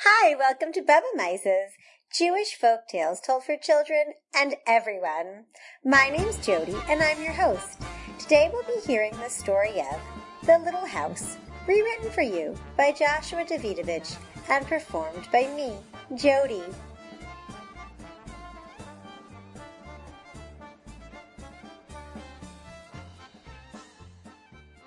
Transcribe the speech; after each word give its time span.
Hi, 0.00 0.34
welcome 0.34 0.74
to 0.74 0.82
Bubba 0.82 1.14
Mice's 1.14 1.72
Jewish 2.12 2.54
folk 2.54 2.80
tales 2.86 3.18
told 3.18 3.44
for 3.44 3.56
children 3.56 4.12
and 4.34 4.54
everyone. 4.66 5.46
My 5.86 6.10
name's 6.10 6.36
Jody 6.44 6.76
and 6.90 7.02
I'm 7.02 7.22
your 7.22 7.32
host. 7.32 7.80
Today 8.18 8.50
we'll 8.52 8.62
be 8.64 8.86
hearing 8.86 9.12
the 9.12 9.30
story 9.30 9.80
of 9.80 9.98
The 10.44 10.58
Little 10.58 10.84
House, 10.84 11.38
rewritten 11.66 12.10
for 12.10 12.20
you 12.20 12.54
by 12.76 12.92
Joshua 12.92 13.46
Davidovich 13.46 14.18
and 14.50 14.66
performed 14.66 15.28
by 15.32 15.46
me, 15.56 15.72
Jody. 16.14 16.62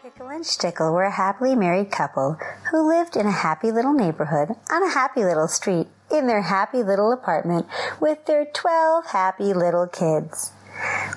Pickle 0.10 0.30
and 0.30 0.44
Shtickle 0.44 0.92
were 0.92 1.04
a 1.04 1.12
happily 1.12 1.56
married 1.56 1.92
couple 1.92 2.40
who 2.72 2.88
lived 2.88 3.16
in 3.16 3.28
a 3.28 3.32
happy 3.32 3.72
little 3.72 3.94
neighborhood 3.94 4.50
on 4.72 4.82
a 4.82 4.90
happy 4.90 5.24
little 5.24 5.48
street 5.48 5.88
in 6.10 6.26
their 6.26 6.42
happy 6.42 6.82
little 6.82 7.12
apartment 7.12 7.68
with 8.00 8.26
their 8.26 8.46
12 8.46 9.06
happy 9.06 9.54
little 9.54 9.86
kids. 9.86 10.52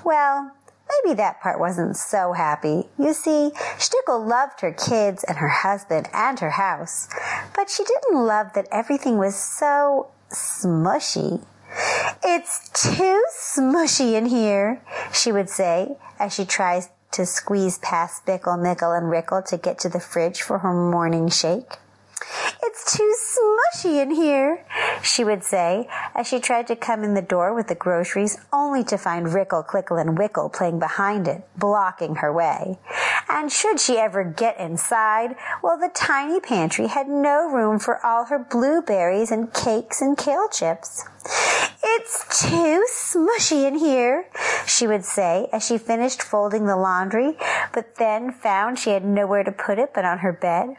Well, 0.05 0.53
maybe 0.91 1.15
that 1.15 1.41
part 1.41 1.59
wasn't 1.59 1.97
so 1.97 2.35
happy. 2.35 2.91
You 2.99 3.15
see, 3.15 3.53
Shtickle 3.79 4.27
loved 4.27 4.61
her 4.61 4.73
kids 4.75 5.25
and 5.25 5.39
her 5.39 5.49
husband 5.49 6.11
and 6.13 6.39
her 6.41 6.51
house, 6.51 7.09
but 7.57 7.71
she 7.71 7.85
didn't 7.85 8.27
love 8.27 8.53
that 8.55 8.69
everything 8.71 9.17
was 9.17 9.37
so 9.37 10.11
smushy. 10.31 11.43
It's 12.23 12.69
too 12.69 13.25
smushy 13.35 14.13
in 14.13 14.27
here, 14.27 14.83
she 15.15 15.33
would 15.33 15.49
say 15.49 15.97
as 16.19 16.35
she 16.35 16.45
tries 16.45 16.91
to 17.13 17.27
squeeze 17.27 17.79
past 17.79 18.27
Bickle, 18.27 18.61
Mickle, 18.61 18.93
and 18.93 19.11
Rickle 19.11 19.43
to 19.43 19.57
get 19.57 19.79
to 19.81 19.89
the 19.89 20.01
fridge 20.01 20.43
for 20.43 20.59
her 20.59 20.73
morning 20.73 21.29
shake. 21.29 21.79
It's 22.63 22.97
too 22.97 23.15
smushy 23.19 24.01
in 24.01 24.11
here, 24.13 24.65
she 25.03 25.25
would 25.25 25.43
say 25.43 25.89
as 26.15 26.27
she 26.27 26.41
tried 26.41 26.67
to 26.69 26.77
come 26.77 27.03
in 27.03 27.15
the 27.15 27.23
door 27.23 27.55
with 27.55 27.67
the 27.67 27.75
groceries 27.75 28.39
only 28.53 28.85
to 28.85 28.97
find 28.97 29.35
Rickle, 29.35 29.63
Clickle, 29.63 30.01
and 30.01 30.17
Wickle 30.17 30.53
playing 30.53 30.79
behind 30.79 31.27
it, 31.29 31.43
blocking 31.57 32.17
her 32.17 32.33
way. 32.33 32.79
And 33.29 33.51
should 33.51 33.81
she 33.81 33.99
ever 33.99 34.25
get 34.25 34.59
inside, 34.59 35.37
well, 35.63 35.79
the 35.79 35.91
tiny 35.95 36.41
pantry 36.41 36.87
had 36.87 37.09
no 37.09 37.51
room 37.51 37.79
for 37.79 38.05
all 38.05 38.27
her 38.27 38.39
blueberries 38.39 39.31
and 39.31 39.53
cakes 39.53 40.01
and 40.01 40.17
kale 40.17 40.49
chips. 40.49 41.05
It's 41.85 42.43
too 42.43 42.87
smushy 42.89 43.67
in 43.67 43.77
here, 43.77 44.27
she 44.67 44.87
would 44.87 45.05
say 45.05 45.49
as 45.53 45.65
she 45.65 45.79
finished 45.79 46.23
folding 46.23 46.67
the 46.67 46.77
laundry, 46.77 47.37
but 47.73 47.97
then 47.97 48.33
found 48.33 48.79
she 48.79 48.91
had 48.91 49.05
nowhere 49.05 49.45
to 49.45 49.53
put 49.53 49.79
it 49.79 49.93
but 49.95 50.05
on 50.05 50.19
her 50.19 50.33
bed. 50.33 50.77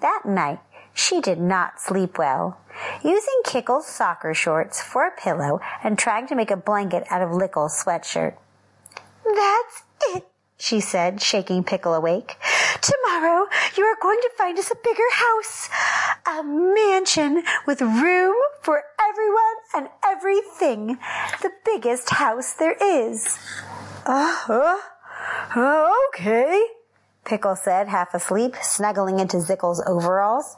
That 0.00 0.22
night, 0.24 0.60
she 0.94 1.20
did 1.20 1.40
not 1.40 1.80
sleep 1.80 2.18
well. 2.18 2.58
Using 3.02 3.42
Kickle's 3.44 3.86
soccer 3.86 4.34
shorts 4.34 4.82
for 4.82 5.06
a 5.06 5.20
pillow 5.20 5.60
and 5.82 5.98
trying 5.98 6.26
to 6.28 6.34
make 6.34 6.50
a 6.50 6.56
blanket 6.56 7.04
out 7.10 7.22
of 7.22 7.32
Lickle's 7.32 7.82
sweatshirt. 7.82 8.34
That's 9.24 9.82
it, 10.14 10.26
she 10.58 10.80
said, 10.80 11.20
shaking 11.20 11.64
Pickle 11.64 11.94
awake. 11.94 12.36
Tomorrow 12.80 13.46
you 13.76 13.84
are 13.84 13.96
going 14.00 14.20
to 14.20 14.30
find 14.36 14.58
us 14.58 14.70
a 14.70 14.76
bigger 14.76 15.10
house, 15.12 15.68
a 16.26 16.42
mansion 16.42 17.42
with 17.66 17.80
room 17.80 18.34
for 18.62 18.84
everyone 19.14 19.56
and 19.76 19.88
everything, 20.04 20.98
the 21.40 21.50
biggest 21.64 22.10
house 22.10 22.52
there 22.54 22.76
is. 22.82 23.38
Uh, 24.04 24.76
uh, 25.54 25.88
okay, 26.08 26.66
Pickle 27.24 27.54
said, 27.54 27.86
half 27.86 28.12
asleep, 28.12 28.56
snuggling 28.60 29.20
into 29.20 29.36
Zickle's 29.36 29.80
overalls. 29.86 30.56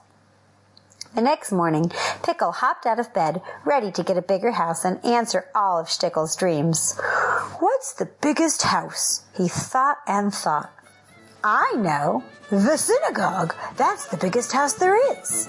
The 1.15 1.21
next 1.21 1.53
morning, 1.53 1.93
Pickle 2.23 2.53
hopped 2.53 2.87
out 2.87 2.99
of 2.99 3.12
bed, 3.12 3.43
ready 3.67 3.93
to 3.93 4.03
get 4.03 4.17
a 4.17 4.23
bigger 4.23 4.53
house 4.53 4.87
and 4.87 5.05
answer 5.05 5.51
all 5.55 5.79
of 5.79 5.89
Shtickle's 5.89 6.34
dreams. 6.34 6.99
What's 7.59 7.93
the 7.93 8.09
biggest 8.23 8.62
house? 8.62 9.25
He 9.37 9.49
thought 9.49 9.99
and 10.06 10.33
thought. 10.33 10.73
I 11.43 11.73
know. 11.77 12.25
The 12.51 12.77
synagogue. 12.77 13.55
That's 13.77 14.07
the 14.07 14.17
biggest 14.17 14.53
house 14.53 14.75
there 14.75 14.97
is. 15.19 15.49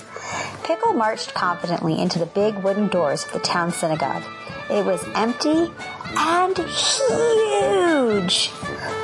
Pickle 0.64 0.94
marched 0.94 1.34
confidently 1.34 2.00
into 2.00 2.20
the 2.20 2.25
big 2.25 2.56
wooden 2.64 2.88
doors 2.88 3.25
of 3.25 3.34
the 3.34 3.40
town 3.40 3.72
synagogue. 3.72 4.24
It 4.70 4.86
was 4.86 5.03
empty 5.16 5.72
and 6.18 6.58
huge. 6.58 8.52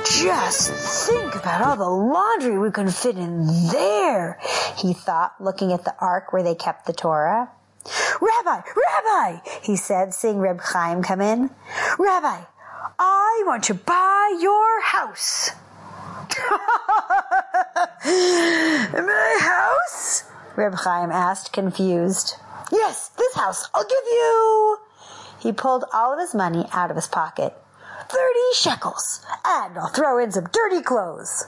Just 0.05 1.07
think 1.07 1.35
about 1.35 1.61
all 1.61 1.77
the 1.77 1.89
laundry 1.89 2.57
we 2.57 2.71
can 2.71 2.89
fit 2.89 3.17
in 3.17 3.45
there, 3.69 4.39
he 4.75 4.93
thought, 4.93 5.35
looking 5.39 5.71
at 5.71 5.85
the 5.85 5.95
ark 5.99 6.33
where 6.33 6.43
they 6.43 6.55
kept 6.55 6.85
the 6.85 6.93
Torah. 6.93 7.49
Rabbi, 8.21 8.61
Rabbi, 8.75 9.39
he 9.61 9.75
said, 9.75 10.13
seeing 10.13 10.39
Reb 10.39 10.59
Chaim 10.61 11.03
come 11.03 11.21
in. 11.21 11.49
Rabbi, 11.97 12.41
I 12.99 13.43
want 13.45 13.63
to 13.65 13.73
buy 13.73 14.37
your 14.41 14.81
house. 14.81 15.51
My 18.93 19.37
house? 19.41 20.23
Reb 20.55 20.75
Chaim 20.75 21.11
asked, 21.11 21.51
confused. 21.53 22.35
Yes, 22.71 23.09
this 23.09 23.35
house. 23.35 23.69
I'll 23.73 23.83
give 23.83 24.05
you. 24.05 24.77
He 25.39 25.51
pulled 25.51 25.85
all 25.93 26.13
of 26.13 26.19
his 26.19 26.33
money 26.33 26.65
out 26.71 26.89
of 26.89 26.95
his 26.95 27.07
pocket. 27.07 27.53
Thirty 28.07 28.53
shekels, 28.53 29.25
and 29.45 29.77
I'll 29.77 29.87
throw 29.87 30.17
in 30.17 30.31
some 30.31 30.47
dirty 30.51 30.81
clothes. 30.81 31.45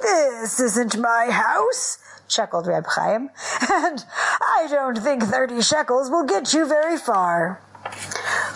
This 0.00 0.58
isn't 0.60 0.96
my 0.98 1.30
house, 1.30 1.98
chuckled 2.28 2.66
Reb 2.66 2.86
Chaim, 2.88 3.30
and 3.70 4.04
I 4.40 4.66
don't 4.70 4.98
think 4.98 5.24
thirty 5.24 5.60
shekels 5.60 6.10
will 6.10 6.24
get 6.24 6.52
you 6.52 6.66
very 6.66 6.96
far. 6.96 7.60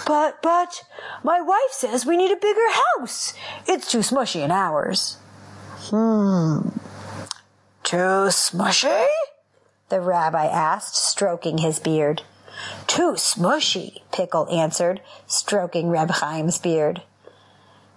But, 0.07 0.43
but, 0.43 0.83
my 1.23 1.41
wife 1.41 1.71
says 1.71 2.05
we 2.05 2.17
need 2.17 2.33
a 2.33 2.37
bigger 2.37 2.69
house. 2.97 3.35
It's 3.67 3.91
too 3.91 3.99
smushy 3.99 4.43
in 4.43 4.51
ours. 4.51 5.19
Hmm. 5.91 6.69
Too 7.83 8.31
smushy? 8.31 9.07
The 9.91 10.01
rabbi 10.01 10.47
asked, 10.47 10.97
stroking 10.97 11.59
his 11.59 11.79
beard. 11.79 12.23
Too 12.87 13.13
smushy, 13.13 14.01
Pickle 14.13 14.49
answered, 14.51 15.01
stroking 15.27 15.91
Reb 15.91 16.13
Chaim's 16.15 16.59
beard. 16.59 17.03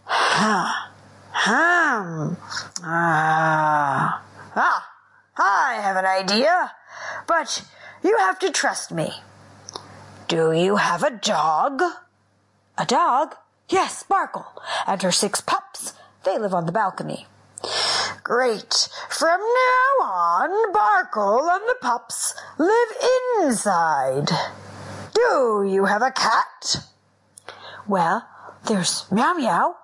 Ha. 0.06 0.92
Hum. 1.32 2.38
Ah. 2.84 4.24
Ah. 4.56 4.94
I 5.38 5.80
have 5.82 5.96
an 5.98 6.06
idea, 6.06 6.72
but 7.28 7.64
you 8.04 8.18
have 8.18 8.40
to 8.40 8.52
trust 8.52 8.92
me. 8.92 9.14
Do 10.28 10.52
you 10.52 10.78
have 10.78 11.04
a 11.04 11.12
dog? 11.12 11.82
A 12.78 12.86
dog? 12.86 13.36
Yes, 13.70 13.98
Sparkle. 13.98 14.46
And 14.86 15.02
her 15.02 15.12
six 15.12 15.42
pups. 15.42 15.94
They 16.24 16.38
live 16.38 16.54
on 16.54 16.66
the 16.66 16.72
balcony. 16.72 17.26
Great. 18.24 18.90
From 19.10 19.40
now 19.40 20.06
on, 20.06 20.74
Barkle 20.74 21.50
and 21.56 21.64
the 21.68 21.76
pups 21.82 22.36
live 22.58 22.90
inside. 23.42 24.30
Do 25.14 25.66
you 25.68 25.86
have 25.86 26.02
a 26.02 26.12
cat? 26.12 26.84
Well, 27.88 28.28
there's 28.68 29.10
Meow 29.12 29.34
Meow, 29.34 29.76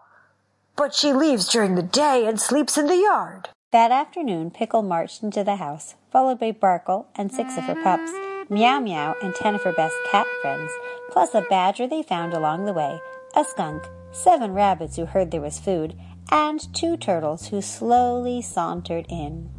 but 0.76 0.94
she 0.94 1.14
leaves 1.14 1.48
during 1.48 1.76
the 1.76 1.82
day 1.82 2.26
and 2.28 2.40
sleeps 2.40 2.78
in 2.78 2.88
the 2.88 2.98
yard. 2.98 3.50
That 3.72 3.92
afternoon, 3.92 4.52
Pickle 4.52 4.84
marched 4.84 5.24
into 5.24 5.44
the 5.44 5.56
house, 5.56 5.96
followed 6.12 6.40
by 6.40 6.52
Barkle 6.52 7.06
and 7.16 7.32
six 7.32 7.58
of 7.58 7.64
her 7.64 7.82
pups, 7.82 8.12
Meow 8.50 8.80
Meow 8.80 9.16
and 9.22 9.34
ten 9.34 9.56
of 9.56 9.64
her 9.64 9.72
best 9.72 9.96
cat 10.12 10.28
friends, 10.42 10.72
plus 11.12 11.34
a 11.34 11.42
badger 11.50 11.88
they 11.88 12.04
found 12.04 12.34
along 12.34 12.66
the 12.66 12.74
way, 12.74 13.00
a 13.36 13.44
skunk, 13.44 13.84
seven 14.12 14.54
rabbits 14.54 14.96
who 14.96 15.06
heard 15.06 15.32
there 15.32 15.42
was 15.42 15.60
food, 15.60 15.96
and 16.30 16.74
two 16.74 16.98
turtles 16.98 17.48
who 17.48 17.62
slowly 17.62 18.42
sauntered 18.42 19.06
in. 19.10 19.50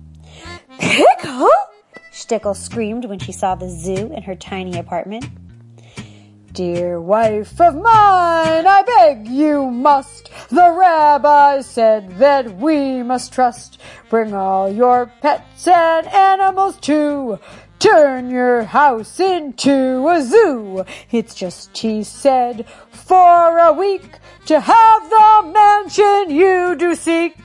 Pickle! 0.79 1.49
Shtickle 2.13 2.57
screamed 2.57 3.07
when 3.07 3.19
she 3.19 3.33
saw 3.33 3.55
the 3.55 3.69
zoo 3.69 4.13
in 4.13 4.23
her 4.23 4.35
tiny 4.35 4.79
apartment. 4.79 5.27
Dear 6.53 7.01
wife 7.01 7.61
of 7.61 7.75
mine, 7.75 8.65
I 8.65 8.85
beg 8.87 9.27
you 9.27 9.69
must. 9.69 10.31
The 10.51 10.71
rabbi 10.71 11.63
said 11.63 12.19
that 12.19 12.59
we 12.59 13.03
must 13.03 13.33
trust. 13.33 13.81
Bring 14.09 14.33
all 14.33 14.71
your 14.71 15.11
pets 15.21 15.67
and 15.67 16.07
animals 16.07 16.77
too. 16.77 17.41
Turn 17.79 18.31
your 18.31 18.65
house 18.65 19.21
into 19.21 20.09
a 20.09 20.23
zoo. 20.23 20.85
It's 21.11 21.35
just, 21.35 21.77
he 21.77 22.03
said, 22.03 22.67
for 22.91 23.59
a 23.59 23.73
week 23.73 24.19
to 24.47 24.61
have 24.61 25.11
the 25.11 25.53
mansion 25.53 26.35
you 26.35 26.75
do 26.77 26.95
seek. 26.95 27.37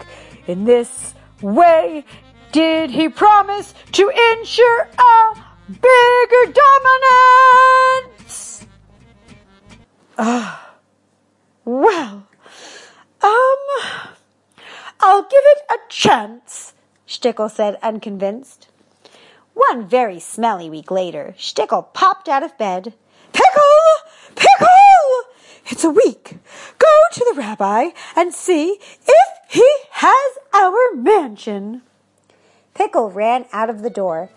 In 0.48 0.64
this 0.66 1.14
way, 1.42 2.06
did 2.52 2.90
he 2.90 3.10
promise 3.10 3.74
to 3.92 4.10
ensure 4.10 4.88
a 4.98 5.36
bigger 5.68 6.54
dominance? 6.54 8.66
Ah, 10.18 10.76
well, 11.66 12.28
um, 13.22 13.58
I'll 15.00 15.22
give 15.22 15.32
it 15.34 15.62
a 15.70 15.78
chance, 15.90 16.74
Shtickle 17.08 17.52
said, 17.52 17.78
unconvinced. 17.84 18.69
One 19.68 19.90
very 19.90 20.22
smelly 20.22 20.70
week 20.70 20.90
later, 20.90 21.36
Shtickle 21.38 21.94
popped 21.94 22.30
out 22.30 22.44
of 22.44 22.58
bed. 22.58 22.94
Pickle! 23.34 23.62
Pickle! 24.34 24.68
It's 25.66 25.84
a 25.84 25.90
week. 25.90 26.38
Go 26.78 26.88
to 27.12 27.26
the 27.30 27.42
rabbi 27.42 27.90
and 28.16 28.34
see 28.34 28.80
if 29.06 29.28
he 29.50 29.70
has 29.92 30.38
our 30.54 30.96
mansion. 30.96 31.82
Pickle 32.74 33.12
ran 33.12 33.48
out 33.52 33.70
of 33.70 33.82
the 33.82 33.90
door, 33.90 34.30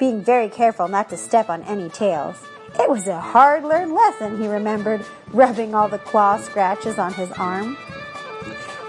being 0.00 0.20
very 0.20 0.48
careful 0.48 0.88
not 0.88 1.10
to 1.10 1.16
step 1.16 1.48
on 1.48 1.62
any 1.62 1.88
tails. 1.88 2.42
It 2.76 2.90
was 2.90 3.06
a 3.06 3.20
hard 3.20 3.62
learned 3.62 3.94
lesson, 3.94 4.42
he 4.42 4.48
remembered, 4.48 5.06
rubbing 5.28 5.76
all 5.76 5.88
the 5.88 5.98
claw 5.98 6.38
scratches 6.38 6.98
on 6.98 7.14
his 7.14 7.30
arm. 7.32 7.76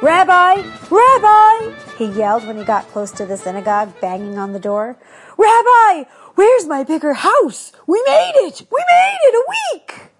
Rabbi! 0.01 0.63
Rabbi! 0.89 1.75
he 1.99 2.05
yelled 2.05 2.47
when 2.47 2.57
he 2.57 2.63
got 2.63 2.87
close 2.87 3.11
to 3.11 3.25
the 3.25 3.37
synagogue, 3.37 3.93
banging 4.01 4.39
on 4.39 4.51
the 4.51 4.59
door. 4.59 4.97
Rabbi, 5.37 6.09
where's 6.33 6.65
my 6.65 6.83
bigger 6.83 7.13
house? 7.13 7.71
We 7.85 8.01
made 8.07 8.33
it! 8.35 8.65
We 8.71 8.83
made 8.89 9.19
it 9.21 9.35
a 9.35 9.45
week! 9.73 10.11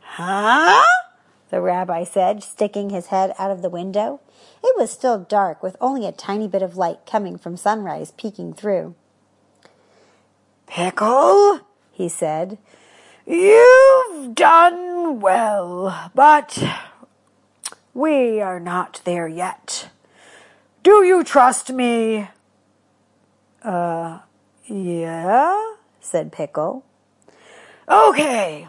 Huh? 0.00 0.84
The 1.50 1.60
rabbi 1.60 2.04
said, 2.04 2.44
sticking 2.44 2.90
his 2.90 3.08
head 3.08 3.34
out 3.40 3.50
of 3.50 3.60
the 3.60 3.68
window. 3.68 4.20
It 4.62 4.78
was 4.78 4.92
still 4.92 5.18
dark, 5.18 5.64
with 5.64 5.76
only 5.80 6.06
a 6.06 6.12
tiny 6.12 6.46
bit 6.46 6.62
of 6.62 6.76
light 6.76 7.04
coming 7.04 7.38
from 7.38 7.56
sunrise 7.56 8.12
peeking 8.12 8.54
through. 8.54 8.94
Pickle, 10.68 11.60
he 11.90 12.08
said, 12.08 12.56
you've 13.26 14.34
done 14.36 15.18
well, 15.18 16.10
but 16.14 16.62
we 17.94 18.40
are 18.40 18.60
not 18.60 19.00
there 19.04 19.28
yet. 19.28 19.90
Do 20.82 21.04
you 21.04 21.22
trust 21.22 21.72
me? 21.72 22.28
Uh, 23.62 24.18
yeah, 24.66 25.74
said 26.00 26.32
Pickle. 26.32 26.84
Okay. 27.88 28.66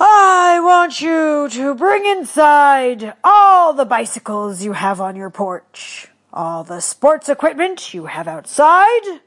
I 0.00 0.60
want 0.60 1.00
you 1.00 1.48
to 1.50 1.74
bring 1.74 2.06
inside 2.06 3.14
all 3.24 3.72
the 3.72 3.84
bicycles 3.84 4.62
you 4.62 4.72
have 4.74 5.00
on 5.00 5.16
your 5.16 5.30
porch, 5.30 6.08
all 6.32 6.62
the 6.62 6.80
sports 6.80 7.28
equipment 7.28 7.92
you 7.92 8.06
have 8.06 8.28
outside, 8.28 9.20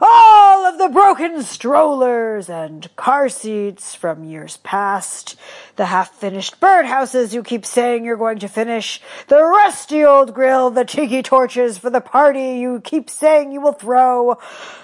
all 0.00 0.66
of 0.66 0.78
the 0.78 0.88
broken 0.88 1.42
strollers 1.42 2.48
and 2.48 2.94
car 2.96 3.28
seats 3.28 3.94
from 3.94 4.24
years 4.24 4.58
past, 4.58 5.36
the 5.76 5.86
half-finished 5.86 6.60
birdhouses 6.60 7.32
you 7.32 7.42
keep 7.42 7.66
saying 7.66 8.04
you're 8.04 8.16
going 8.16 8.38
to 8.38 8.48
finish, 8.48 9.00
the 9.26 9.42
rusty 9.42 10.04
old 10.04 10.34
grill, 10.34 10.70
the 10.70 10.84
tiki 10.84 11.22
torches 11.22 11.78
for 11.78 11.90
the 11.90 12.00
party 12.00 12.58
you 12.58 12.80
keep 12.80 13.10
saying 13.10 13.50
you 13.50 13.60
will 13.60 13.72
throw, 13.72 14.38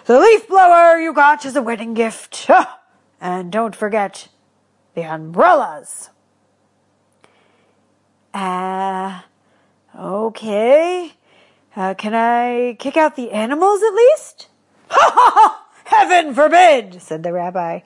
the 0.07 0.19
leaf 0.19 0.49
blower 0.49 0.99
you 0.99 1.13
got 1.13 1.45
as 1.45 1.57
a 1.57 1.63
wedding 1.63 1.95
gift, 1.95 2.51
and 3.21 3.53
don't 3.53 3.77
forget 3.77 4.29
the 4.95 5.03
umbrellas. 5.03 6.11
Ah, 8.33 9.27
uh, 9.97 10.27
okay. 10.27 11.13
Uh, 11.77 11.95
can 11.95 12.15
I 12.15 12.77
kick 12.79 12.97
out 12.97 13.17
the 13.17 13.31
animals 13.31 13.83
at 13.83 13.95
least? 13.95 14.49
Heaven 15.85 16.35
forbid, 16.35 17.03
said 17.03 17.23
the 17.23 17.33
rabbi. 17.33 17.81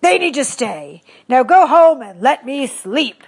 They 0.00 0.18
need 0.18 0.34
to 0.34 0.44
stay. 0.44 1.02
Now 1.28 1.42
go 1.42 1.66
home 1.66 2.02
and 2.02 2.20
let 2.20 2.44
me 2.44 2.66
sleep. 2.66 3.22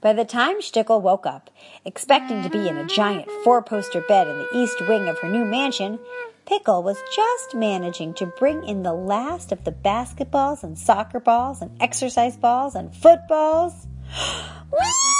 By 0.00 0.14
the 0.14 0.24
time 0.24 0.60
Shtickle 0.60 1.02
woke 1.02 1.26
up, 1.26 1.50
expecting 1.84 2.42
to 2.42 2.48
be 2.48 2.66
in 2.66 2.78
a 2.78 2.86
giant 2.86 3.30
four-poster 3.44 4.00
bed 4.08 4.28
in 4.28 4.38
the 4.38 4.48
east 4.54 4.80
wing 4.88 5.08
of 5.08 5.18
her 5.18 5.28
new 5.28 5.44
mansion, 5.44 5.98
Pickle 6.46 6.82
was 6.82 6.98
just 7.14 7.54
managing 7.54 8.14
to 8.14 8.26
bring 8.26 8.64
in 8.64 8.82
the 8.82 8.94
last 8.94 9.52
of 9.52 9.64
the 9.64 9.72
basketballs 9.72 10.62
and 10.62 10.78
soccer 10.78 11.20
balls 11.20 11.60
and 11.60 11.70
exercise 11.82 12.36
balls 12.36 12.74
and 12.74 12.94
footballs. 12.94 13.86
Whee! 14.72 15.10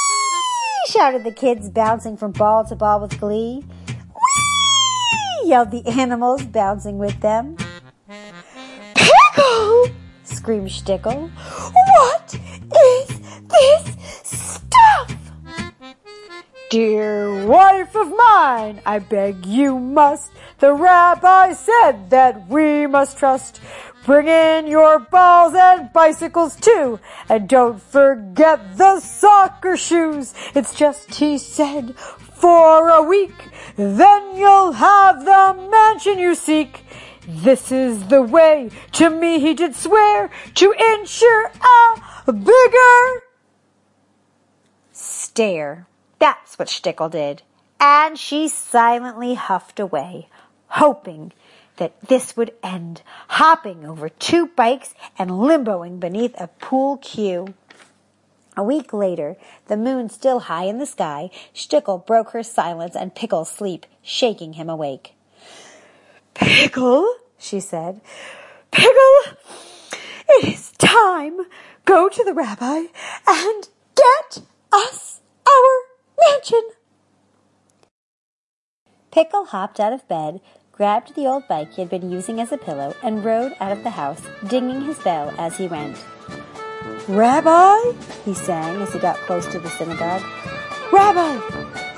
shouted 0.90 1.24
the 1.24 1.32
kids, 1.32 1.68
bouncing 1.68 2.16
from 2.16 2.32
ball 2.32 2.64
to 2.64 2.74
ball 2.74 3.00
with 3.00 3.20
glee. 3.20 3.64
Yelled 5.44 5.70
the 5.70 5.87
animals, 5.87 6.42
bouncing 6.44 6.98
with 6.98 7.20
them. 7.20 7.56
Pickle! 8.94 9.87
screamed 10.25 10.69
Shtickle. 10.69 11.31
What 11.31 12.34
is 12.34 13.20
this 13.48 13.96
stuff? 14.22 15.16
Dear 16.70 17.46
wife 17.46 17.96
of 17.96 18.08
mine, 18.08 18.81
I 18.87 19.00
beg 19.00 19.44
you 19.44 19.78
must. 19.78 20.31
The 20.60 20.72
rabbi 20.72 21.52
said 21.52 22.10
that 22.10 22.48
we 22.48 22.87
must 22.87 23.19
trust. 23.19 23.60
Bring 24.06 24.28
in 24.28 24.66
your 24.66 24.98
balls 24.98 25.54
and 25.54 25.92
bicycles 25.92 26.56
too. 26.56 27.00
And 27.28 27.48
don't 27.48 27.82
forget 27.82 28.78
the 28.78 29.00
soccer 29.00 29.76
shoes. 29.76 30.32
It's 30.54 30.75
just, 30.75 31.14
he 31.14 31.38
said, 31.38 31.94
for 32.40 32.88
a 32.88 33.02
week. 33.02 33.50
Then 33.76 34.37
you'll 34.37 34.72
have 34.72 35.25
the 35.25 35.69
mansion 35.70 36.19
you 36.19 36.34
seek. 36.34 36.84
This 37.28 37.70
is 37.70 38.08
the 38.08 38.22
way. 38.22 38.70
To 38.92 39.10
me 39.10 39.38
he 39.38 39.54
did 39.54 39.76
swear 39.76 40.31
to 40.54 40.72
ensure 40.72 41.52
a 42.26 42.32
bigger 42.32 43.22
stare. 44.92 45.87
That's 46.19 46.58
what 46.58 46.69
Shtickle 46.69 47.10
did. 47.10 47.42
And 47.78 48.19
she 48.19 48.48
silently 48.48 49.34
huffed 49.34 49.81
away, 49.81 50.28
hoping 50.69 51.32
that 51.76 51.98
this 52.08 52.37
would 52.37 52.52
end, 52.62 53.02
hopping 53.28 53.87
over 53.87 54.08
two 54.08 54.48
bikes 54.48 54.94
and 55.19 55.31
limboing 55.31 55.98
beneath 55.98 56.38
a 56.38 56.48
pool 56.48 56.98
cue. 56.98 57.54
A 58.60 58.62
week 58.62 58.92
later, 58.92 59.38
the 59.68 59.76
moon 59.78 60.10
still 60.10 60.40
high 60.40 60.64
in 60.64 60.76
the 60.76 60.84
sky, 60.84 61.30
Shtickle 61.54 62.04
broke 62.04 62.32
her 62.32 62.42
silence 62.42 62.94
and 62.94 63.14
Pickle's 63.14 63.50
sleep, 63.50 63.86
shaking 64.02 64.52
him 64.52 64.68
awake. 64.68 65.14
Pickle, 66.34 67.10
she 67.38 67.58
said, 67.58 68.02
Pickle, 68.70 69.38
it 70.28 70.48
is 70.48 70.72
time. 70.72 71.38
Go 71.86 72.10
to 72.10 72.22
the 72.22 72.34
rabbi 72.34 72.82
and 73.26 73.68
get 73.96 74.42
us 74.70 75.22
our 75.48 76.28
mansion. 76.28 76.68
Pickle 79.10 79.46
hopped 79.46 79.80
out 79.80 79.94
of 79.94 80.06
bed, 80.06 80.42
grabbed 80.70 81.14
the 81.14 81.26
old 81.26 81.48
bike 81.48 81.72
he 81.72 81.80
had 81.80 81.88
been 81.88 82.12
using 82.12 82.38
as 82.38 82.52
a 82.52 82.58
pillow, 82.58 82.94
and 83.02 83.24
rode 83.24 83.56
out 83.58 83.72
of 83.72 83.84
the 83.84 83.96
house, 83.96 84.20
dinging 84.49 84.82
his 84.82 84.99
bell 84.99 85.32
as 85.38 85.56
he 85.56 85.66
went. 85.66 85.96
Rabbi, 87.09 87.92
he 88.25 88.35
sang 88.35 88.83
as 88.83 88.92
he 88.92 88.99
got 88.99 89.16
close 89.16 89.47
to 89.49 89.59
the 89.59 89.71
synagogue. 89.71 90.23
Rabbi, 90.92 91.40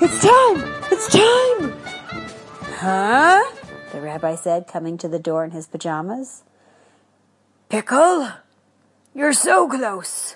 it's 0.01 0.21
time! 0.21 0.73
It's 0.91 1.07
time! 1.07 1.73
Huh? 2.77 3.43
The 3.91 4.01
rabbi 4.01 4.35
said, 4.35 4.67
coming 4.67 4.97
to 4.97 5.07
the 5.07 5.19
door 5.19 5.43
in 5.43 5.51
his 5.51 5.67
pajamas. 5.67 6.43
Pickle, 7.69 8.29
you're 9.13 9.33
so 9.33 9.67
close. 9.67 10.35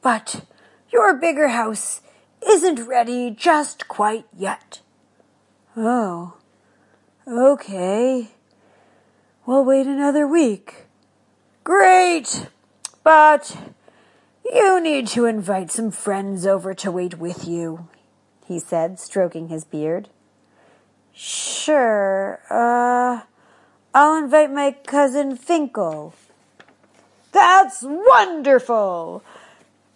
But 0.00 0.44
your 0.92 1.14
bigger 1.14 1.48
house 1.48 2.00
isn't 2.46 2.86
ready 2.86 3.30
just 3.30 3.88
quite 3.88 4.26
yet. 4.36 4.80
Oh, 5.76 6.34
okay. 7.26 8.28
We'll 9.44 9.64
wait 9.64 9.86
another 9.86 10.26
week. 10.26 10.86
Great, 11.64 12.48
but 13.02 13.56
you 14.52 14.80
need 14.80 15.06
to 15.08 15.26
invite 15.26 15.70
some 15.70 15.90
friends 15.90 16.46
over 16.46 16.74
to 16.74 16.90
wait 16.90 17.18
with 17.18 17.46
you, 17.46 17.88
he 18.46 18.58
said, 18.58 18.98
stroking 18.98 19.48
his 19.48 19.64
beard. 19.64 20.08
Sure, 21.12 22.40
uh, 22.50 23.22
I'll 23.94 24.22
invite 24.22 24.52
my 24.52 24.72
cousin 24.86 25.36
Finkel. 25.36 26.14
That's 27.32 27.82
wonderful! 27.82 29.22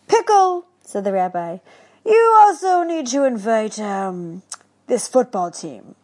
Pickle, 0.09 0.67
said 0.83 1.05
the 1.05 1.13
rabbi, 1.13 1.59
you 2.05 2.37
also 2.39 2.83
need 2.83 3.07
to 3.09 3.25
invite, 3.25 3.79
um, 3.79 4.43
this 4.87 5.09
football 5.09 5.51
team, 5.51 5.95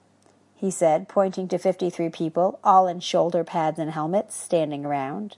he 0.55 0.71
said, 0.71 1.09
pointing 1.09 1.49
to 1.49 1.59
53 1.59 2.09
people, 2.09 2.59
all 2.65 2.87
in 2.89 3.01
shoulder 3.01 3.45
pads 3.45 3.79
and 3.79 3.91
helmets, 3.91 4.35
standing 4.35 4.85
around. 4.85 5.37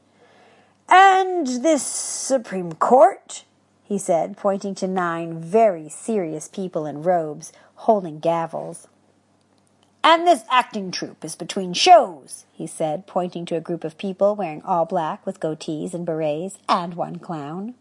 And 0.91 1.47
this 1.47 1.85
Supreme 1.85 2.73
Court, 2.73 3.45
he 3.85 3.97
said, 3.97 4.37
pointing 4.37 4.75
to 4.77 4.89
nine 4.89 5.41
very 5.41 5.89
serious 5.89 6.49
people 6.49 6.85
in 6.85 7.05
robes, 7.05 7.53
holding 7.77 8.21
gavels. 8.21 8.89
And 10.03 10.27
this 10.27 10.43
acting 10.51 10.91
troupe 10.91 11.25
is 11.25 11.37
between 11.37 11.75
shows, 11.75 12.45
he 12.53 12.67
said, 12.67 13.07
pointing 13.07 13.45
to 13.47 13.57
a 13.57 13.61
group 13.61 13.85
of 13.85 13.99
people 13.99 14.35
wearing 14.35 14.63
all 14.63 14.85
black 14.85 15.25
with 15.25 15.39
goatees 15.39 15.95
and 15.95 16.05
berets, 16.05 16.59
and 16.69 16.95
one 16.95 17.21
clown. 17.21 17.75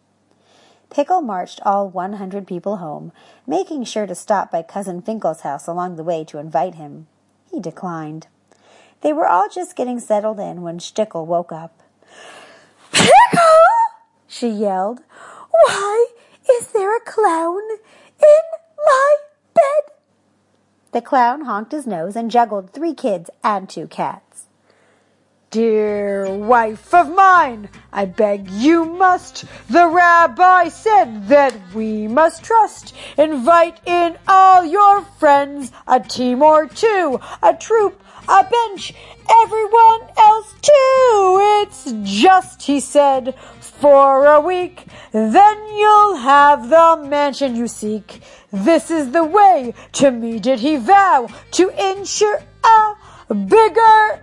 Pickle 0.92 1.22
marched 1.22 1.62
all 1.66 1.90
100 1.90 2.46
people 2.46 2.78
home, 2.78 3.12
making 3.48 3.86
sure 3.86 4.06
to 4.06 4.14
stop 4.14 4.52
by 4.52 4.62
Cousin 4.62 5.02
Finkel's 5.02 5.42
house 5.42 5.66
along 5.66 5.96
the 5.96 6.04
way 6.04 6.24
to 6.26 6.38
invite 6.38 6.76
him. 6.76 7.08
He 7.50 7.60
declined. 7.60 8.28
They 9.02 9.14
were 9.14 9.28
all 9.28 9.50
just 9.50 9.76
getting 9.76 10.00
settled 10.00 10.40
in 10.40 10.62
when 10.62 10.78
Shtickle 10.78 11.26
woke 11.26 11.52
up. 11.52 11.82
She 14.32 14.48
yelled. 14.48 15.00
Why 15.50 16.08
is 16.52 16.68
there 16.68 16.96
a 16.96 17.02
clown 17.02 17.64
in 17.72 18.86
my 18.86 19.18
bed? 19.56 19.94
The 20.92 21.02
clown 21.02 21.46
honked 21.46 21.72
his 21.72 21.88
nose 21.88 22.16
and 22.16 22.30
juggled 22.30 22.72
three 22.72 22.94
kids 22.94 23.32
and 23.44 23.68
two 23.68 23.88
cats. 23.88 24.46
Dear 25.50 26.32
wife 26.32 26.94
of 26.94 27.10
mine, 27.10 27.70
I 27.92 28.06
beg 28.06 28.52
you 28.52 28.86
must. 28.86 29.46
The 29.68 29.88
rabbi 29.88 30.70
said 30.70 31.28
that 31.30 31.56
we 31.74 32.08
must 32.08 32.44
trust. 32.44 32.94
Invite 33.18 33.80
in 33.88 34.16
all 34.28 34.64
your 34.64 35.02
friends, 35.02 35.72
a 35.88 36.00
team 36.00 36.44
or 36.44 36.68
two, 36.68 37.20
a 37.42 37.56
troop, 37.56 38.00
a 38.30 38.44
bench, 38.44 38.94
everyone 39.44 40.02
else 40.18 40.54
too. 40.62 41.40
It's 41.62 41.94
just, 42.04 42.62
he 42.62 42.80
said, 42.80 43.36
for 43.60 44.26
a 44.28 44.40
week. 44.40 44.86
Then 45.12 45.58
you'll 45.76 46.18
have 46.18 46.70
the 46.70 47.04
mansion 47.08 47.56
you 47.56 47.68
seek. 47.68 48.22
This 48.52 48.92
is 48.92 49.12
the 49.12 49.24
way. 49.24 49.74
To 49.94 50.12
me 50.12 50.40
did 50.40 50.60
he 50.60 50.78
vow 50.78 51.28
to 51.52 51.70
ensure 51.70 52.44
a 53.30 53.34
bigger 53.34 54.22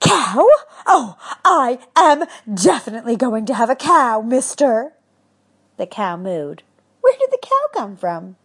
Cow? 0.00 0.48
Oh, 0.86 1.16
I 1.44 1.78
am 1.96 2.24
definitely 2.54 3.16
going 3.16 3.46
to 3.46 3.54
have 3.54 3.70
a 3.70 3.74
cow, 3.74 4.20
mister. 4.20 4.92
The 5.78 5.86
cow 5.86 6.16
mooed. 6.16 6.60
Where 7.00 7.16
did 7.18 7.30
the 7.30 7.38
cow 7.42 7.80
come 7.80 7.96
from? 7.96 8.36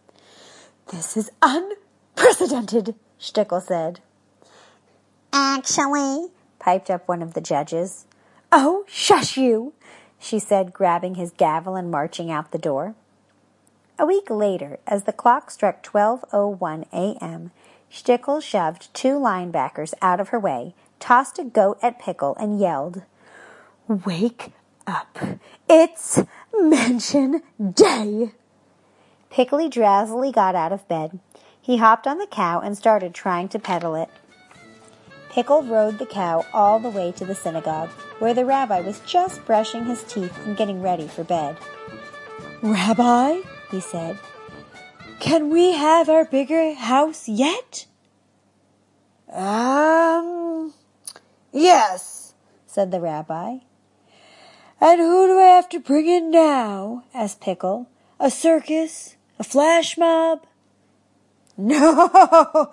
This 0.90 1.16
is 1.16 1.30
unprecedented, 1.40 2.96
Shtickle 3.20 3.62
said. 3.62 4.00
Actually, 5.32 6.28
piped 6.58 6.90
up 6.90 7.08
one 7.08 7.22
of 7.22 7.34
the 7.34 7.40
judges. 7.40 8.06
Oh, 8.50 8.84
shush 8.86 9.36
you, 9.36 9.72
she 10.18 10.38
said, 10.38 10.72
grabbing 10.72 11.14
his 11.14 11.30
gavel 11.30 11.74
and 11.74 11.90
marching 11.90 12.30
out 12.30 12.50
the 12.50 12.58
door. 12.58 12.94
A 13.98 14.06
week 14.06 14.28
later, 14.30 14.78
as 14.86 15.04
the 15.04 15.12
clock 15.12 15.50
struck 15.50 15.82
12.01 15.82 16.86
a.m., 16.92 17.50
Shtickle 17.90 18.42
shoved 18.42 18.92
two 18.94 19.18
linebackers 19.18 19.92
out 20.00 20.18
of 20.18 20.30
her 20.30 20.40
way 20.40 20.74
tossed 21.02 21.36
a 21.36 21.44
goat 21.44 21.78
at 21.82 21.98
Pickle, 21.98 22.36
and 22.38 22.60
yelled, 22.60 23.02
Wake 23.88 24.52
up. 24.86 25.18
It's 25.68 26.22
Mansion 26.56 27.42
Day. 27.60 28.30
Pickle 29.28 29.68
drowsily 29.68 30.30
got 30.30 30.54
out 30.54 30.72
of 30.72 30.86
bed. 30.86 31.18
He 31.60 31.78
hopped 31.78 32.06
on 32.06 32.18
the 32.18 32.26
cow 32.26 32.60
and 32.60 32.78
started 32.78 33.14
trying 33.14 33.48
to 33.48 33.58
pedal 33.58 33.96
it. 33.96 34.10
Pickle 35.32 35.62
rode 35.62 35.98
the 35.98 36.06
cow 36.06 36.44
all 36.52 36.78
the 36.78 36.90
way 36.90 37.12
to 37.12 37.24
the 37.24 37.34
synagogue, 37.34 37.88
where 38.18 38.34
the 38.34 38.44
rabbi 38.44 38.80
was 38.80 39.00
just 39.00 39.44
brushing 39.46 39.86
his 39.86 40.02
teeth 40.04 40.36
and 40.44 40.56
getting 40.56 40.82
ready 40.82 41.08
for 41.08 41.24
bed. 41.24 41.56
Rabbi, 42.62 43.40
he 43.70 43.80
said, 43.80 44.18
can 45.22 45.50
we 45.50 45.72
have 45.72 46.08
our 46.08 46.24
bigger 46.24 46.74
house 46.74 47.28
yet? 47.28 47.86
Um, 49.32 50.74
Yes, 51.52 52.34
said 52.66 52.90
the 52.90 53.00
rabbi. 53.00 53.58
And 54.80 55.00
who 55.00 55.28
do 55.28 55.38
I 55.38 55.44
have 55.44 55.68
to 55.68 55.78
bring 55.78 56.08
in 56.08 56.32
now? 56.32 57.04
asked 57.14 57.40
Pickle. 57.40 57.88
A 58.18 58.30
circus? 58.30 59.16
A 59.38 59.44
flash 59.44 59.96
mob? 59.96 60.44
No, 61.56 62.72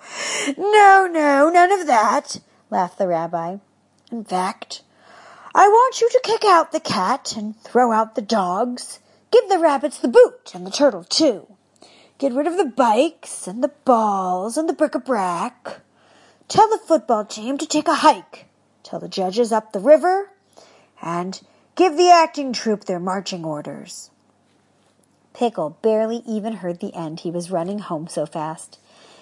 no, 0.58 1.06
no, 1.06 1.50
none 1.50 1.70
of 1.70 1.86
that, 1.86 2.40
laughed 2.70 2.98
the 2.98 3.08
rabbi. 3.08 3.56
In 4.10 4.24
fact, 4.24 4.82
I 5.54 5.68
want 5.68 6.00
you 6.00 6.08
to 6.10 6.20
kick 6.22 6.44
out 6.44 6.72
the 6.72 6.80
cat 6.80 7.34
and 7.36 7.60
throw 7.60 7.92
out 7.92 8.14
the 8.14 8.22
dogs. 8.22 9.00
Give 9.30 9.48
the 9.48 9.58
rabbits 9.58 9.98
the 9.98 10.08
boot 10.08 10.52
and 10.54 10.66
the 10.66 10.70
turtle 10.70 11.04
too. 11.04 11.46
Get 12.18 12.32
rid 12.32 12.46
of 12.46 12.56
the 12.56 12.64
bikes 12.64 13.46
and 13.46 13.62
the 13.62 13.72
balls 13.84 14.56
and 14.56 14.68
the 14.68 14.74
bric-a-brac. 14.74 15.80
Tell 16.48 16.68
the 16.68 16.78
football 16.78 17.24
team 17.24 17.58
to 17.58 17.66
take 17.66 17.88
a 17.88 17.94
hike 17.94 18.46
tell 18.90 19.00
the 19.00 19.08
judges 19.08 19.52
up 19.52 19.72
the 19.72 19.80
river, 19.80 20.30
and 21.00 21.40
give 21.76 21.96
the 21.96 22.10
acting 22.10 22.52
troupe 22.52 22.84
their 22.84 22.98
marching 22.98 23.44
orders. 23.44 24.10
Pickle 25.32 25.78
barely 25.80 26.22
even 26.26 26.54
heard 26.54 26.80
the 26.80 26.94
end. 26.94 27.20
He 27.20 27.30
was 27.30 27.52
running 27.52 27.78
home 27.78 28.08
so 28.08 28.26
fast. 28.26 28.78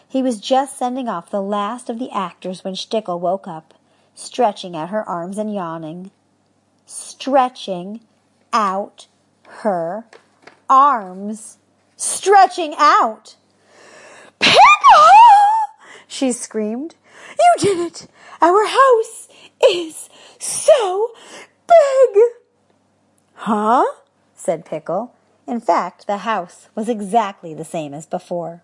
He 0.08 0.22
was 0.22 0.40
just 0.40 0.78
sending 0.78 1.06
off 1.06 1.30
the 1.30 1.42
last 1.42 1.90
of 1.90 1.98
the 1.98 2.10
actors 2.10 2.64
when 2.64 2.74
Shtickle 2.74 3.20
woke 3.20 3.46
up, 3.46 3.74
stretching 4.14 4.74
out 4.74 4.88
her 4.88 5.06
arms 5.06 5.36
and 5.36 5.52
yawning. 5.52 6.10
Stretching 6.86 8.00
out 8.50 9.06
her 9.48 10.06
arms. 10.70 11.58
Stretching 11.96 12.74
out. 12.78 13.36
Pickle! 14.38 14.58
she 16.06 16.32
screamed. 16.32 16.94
You 17.38 17.54
did 17.58 17.78
it! 17.78 18.08
Our 18.40 18.66
house 18.66 19.28
is 19.70 20.08
so 20.38 21.10
big. 21.66 22.22
Huh? 23.34 23.84
said 24.34 24.64
Pickle. 24.64 25.12
In 25.46 25.60
fact, 25.60 26.06
the 26.06 26.18
house 26.18 26.68
was 26.74 26.88
exactly 26.88 27.52
the 27.52 27.64
same 27.64 27.92
as 27.92 28.06
before. 28.06 28.62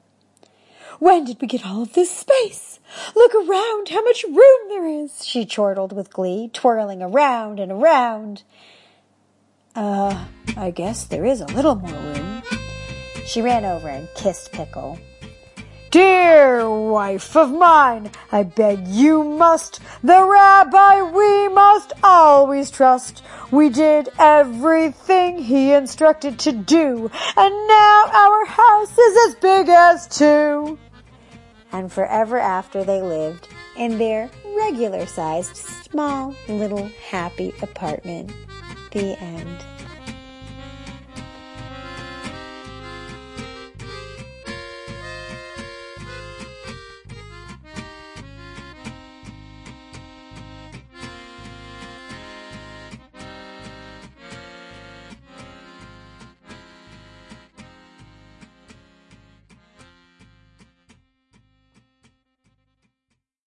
When 0.98 1.24
did 1.24 1.40
we 1.40 1.48
get 1.48 1.66
all 1.66 1.82
of 1.82 1.92
this 1.94 2.10
space? 2.10 2.78
Look 3.16 3.34
around, 3.34 3.88
how 3.88 4.02
much 4.02 4.24
room 4.24 4.68
there 4.68 4.86
is, 4.86 5.24
she 5.24 5.44
chortled 5.44 5.92
with 5.92 6.12
glee, 6.12 6.50
twirling 6.52 7.02
around 7.02 7.58
and 7.58 7.72
around. 7.72 8.42
Uh, 9.74 10.26
I 10.56 10.70
guess 10.70 11.04
there 11.04 11.24
is 11.24 11.40
a 11.40 11.46
little 11.46 11.74
more 11.74 11.90
room. 11.90 12.42
She 13.26 13.42
ran 13.42 13.64
over 13.64 13.88
and 13.88 14.08
kissed 14.14 14.52
Pickle. 14.52 14.98
Dear 15.90 16.68
wife 16.68 17.36
of 17.36 17.52
mine, 17.52 18.10
I 18.32 18.42
beg 18.42 18.88
you 18.88 19.22
must, 19.22 19.80
the 20.02 20.24
rabbi 20.26 21.02
we 21.02 21.48
must 21.48 21.92
always 22.02 22.70
trust. 22.70 23.22
We 23.52 23.68
did 23.68 24.08
everything 24.18 25.38
he 25.38 25.72
instructed 25.72 26.40
to 26.40 26.52
do, 26.52 27.10
and 27.36 27.68
now 27.68 28.10
our 28.12 28.44
house 28.44 28.98
is 28.98 29.28
as 29.28 29.34
big 29.36 29.68
as 29.68 30.08
two. 30.08 30.78
And 31.74 31.92
forever 31.92 32.38
after 32.38 32.84
they 32.84 33.02
lived 33.02 33.48
in 33.76 33.98
their 33.98 34.30
regular 34.56 35.06
sized, 35.06 35.56
small, 35.56 36.32
little, 36.48 36.88
happy 37.10 37.52
apartment. 37.62 38.30
The 38.92 39.20
end. 39.20 39.64